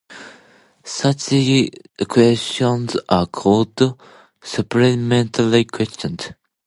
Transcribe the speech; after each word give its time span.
Such 0.83 1.29
questions 2.09 2.97
are 3.07 3.27
called 3.27 4.01
supplementary 4.41 5.65
questions. 5.65 6.31